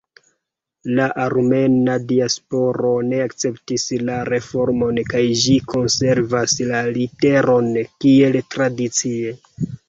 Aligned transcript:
La 0.99 1.03
armena 1.25 1.97
diasporo 2.11 2.93
ne 3.09 3.19
akceptis 3.25 3.85
la 4.07 4.15
reformon 4.35 4.97
kaj 5.11 5.21
ĝi 5.43 5.59
konservas 5.75 6.57
la 6.71 6.81
literon 6.97 7.71
kiel 7.85 8.41
tradicie. 8.57 9.37